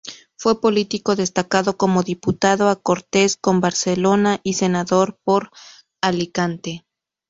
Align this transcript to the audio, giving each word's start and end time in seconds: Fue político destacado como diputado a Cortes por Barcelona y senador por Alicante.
Fue 0.35 0.59
político 0.59 1.15
destacado 1.15 1.77
como 1.77 2.01
diputado 2.01 2.69
a 2.69 2.75
Cortes 2.75 3.37
por 3.37 3.59
Barcelona 3.59 4.39
y 4.41 4.53
senador 4.55 5.19
por 5.23 5.51
Alicante. 6.01 6.87